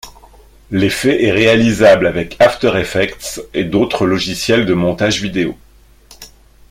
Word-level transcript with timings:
L'effet 0.71 1.25
est 1.25 1.31
réalisable 1.31 2.07
avec 2.07 2.35
After 2.41 2.71
Effects 2.75 3.39
et 3.53 3.65
d'autres 3.65 4.07
logiciels 4.07 4.65
de 4.65 4.73
montage 4.73 5.21
vidéo. 5.21 5.55